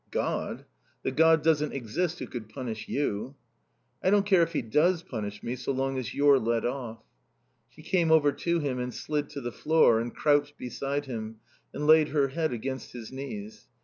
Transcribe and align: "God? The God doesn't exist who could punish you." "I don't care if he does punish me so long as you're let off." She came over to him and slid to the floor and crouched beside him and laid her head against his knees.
"God? 0.09 0.65
The 1.03 1.11
God 1.11 1.43
doesn't 1.43 1.73
exist 1.73 2.17
who 2.17 2.25
could 2.25 2.49
punish 2.49 2.89
you." 2.89 3.35
"I 4.01 4.09
don't 4.09 4.25
care 4.25 4.41
if 4.41 4.53
he 4.53 4.63
does 4.63 5.03
punish 5.03 5.43
me 5.43 5.55
so 5.55 5.71
long 5.71 5.99
as 5.99 6.15
you're 6.15 6.39
let 6.39 6.65
off." 6.65 7.03
She 7.69 7.83
came 7.83 8.11
over 8.11 8.31
to 8.31 8.57
him 8.59 8.79
and 8.79 8.91
slid 8.91 9.29
to 9.29 9.41
the 9.41 9.51
floor 9.51 9.99
and 9.99 10.11
crouched 10.11 10.57
beside 10.57 11.05
him 11.05 11.35
and 11.71 11.85
laid 11.85 12.07
her 12.09 12.29
head 12.29 12.51
against 12.51 12.93
his 12.93 13.11
knees. 13.11 13.67